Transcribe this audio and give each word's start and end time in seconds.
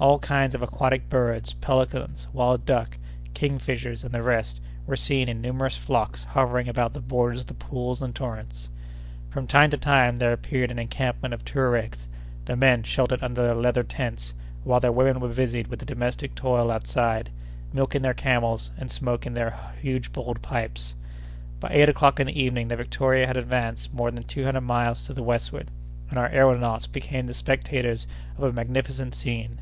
All 0.00 0.18
kinds 0.18 0.54
of 0.54 0.60
aquatic 0.60 1.08
birds—pelicans, 1.08 2.26
wild 2.32 2.66
duck, 2.66 2.98
kingfishers, 3.32 4.04
and 4.04 4.12
the 4.12 4.22
rest—were 4.22 4.96
seen 4.96 5.28
in 5.30 5.40
numerous 5.40 5.78
flocks 5.78 6.24
hovering 6.24 6.68
about 6.68 6.92
the 6.92 7.00
borders 7.00 7.40
of 7.40 7.46
the 7.46 7.54
pools 7.54 8.02
and 8.02 8.14
torrents. 8.14 8.68
From 9.30 9.46
time 9.46 9.70
to 9.70 9.78
time 9.78 10.18
there 10.18 10.32
appeared 10.32 10.70
an 10.70 10.78
encampment 10.80 11.32
of 11.32 11.42
Touaregs, 11.44 12.08
the 12.44 12.56
men 12.56 12.82
sheltered 12.82 13.22
under 13.22 13.44
their 13.44 13.54
leather 13.54 13.84
tents, 13.84 14.34
while 14.64 14.80
their 14.80 14.92
women 14.92 15.20
were 15.20 15.28
busied 15.28 15.68
with 15.68 15.78
the 15.78 15.86
domestic 15.86 16.34
toil 16.34 16.70
outside, 16.70 17.30
milking 17.72 18.02
their 18.02 18.12
camels 18.14 18.72
and 18.76 18.90
smoking 18.90 19.32
their 19.32 19.56
huge 19.80 20.12
bowled 20.12 20.42
pipes. 20.42 20.94
By 21.60 21.68
eight 21.70 21.88
o'clock 21.88 22.20
in 22.20 22.26
the 22.26 22.38
evening 22.38 22.68
the 22.68 22.76
Victoria 22.76 23.26
had 23.26 23.38
advanced 23.38 23.94
more 23.94 24.10
than 24.10 24.24
two 24.24 24.44
hundred 24.44 24.62
miles 24.62 25.06
to 25.06 25.14
the 25.14 25.22
westward, 25.22 25.70
and 26.10 26.18
our 26.18 26.28
aëronauts 26.28 26.90
became 26.92 27.26
the 27.26 27.32
spectators 27.32 28.06
of 28.36 28.42
a 28.44 28.52
magnificent 28.52 29.14
scene. 29.14 29.60